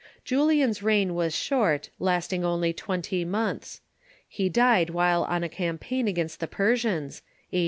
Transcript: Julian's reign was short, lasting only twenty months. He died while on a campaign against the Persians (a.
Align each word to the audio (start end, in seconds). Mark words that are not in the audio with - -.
Julian's 0.25 0.81
reign 0.81 1.13
was 1.13 1.35
short, 1.35 1.91
lasting 1.99 2.43
only 2.43 2.73
twenty 2.73 3.23
months. 3.23 3.81
He 4.27 4.49
died 4.49 4.89
while 4.89 5.25
on 5.25 5.43
a 5.43 5.47
campaign 5.47 6.07
against 6.07 6.39
the 6.39 6.47
Persians 6.47 7.21
(a. 7.53 7.59